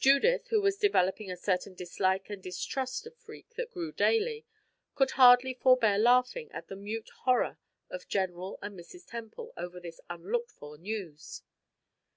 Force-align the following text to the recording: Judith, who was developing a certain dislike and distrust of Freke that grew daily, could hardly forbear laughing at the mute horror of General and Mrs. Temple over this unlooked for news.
Judith, 0.00 0.48
who 0.48 0.60
was 0.60 0.78
developing 0.78 1.30
a 1.30 1.36
certain 1.36 1.76
dislike 1.76 2.28
and 2.28 2.42
distrust 2.42 3.06
of 3.06 3.14
Freke 3.16 3.54
that 3.54 3.70
grew 3.70 3.92
daily, 3.92 4.44
could 4.96 5.12
hardly 5.12 5.54
forbear 5.54 5.96
laughing 5.96 6.50
at 6.50 6.66
the 6.66 6.74
mute 6.74 7.10
horror 7.22 7.56
of 7.88 8.08
General 8.08 8.58
and 8.62 8.76
Mrs. 8.76 9.06
Temple 9.06 9.52
over 9.56 9.78
this 9.78 10.00
unlooked 10.10 10.50
for 10.50 10.76
news. 10.76 11.42